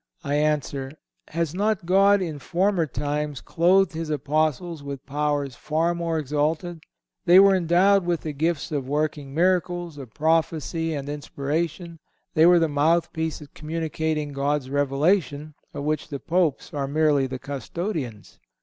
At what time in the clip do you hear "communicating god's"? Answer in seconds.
13.53-14.71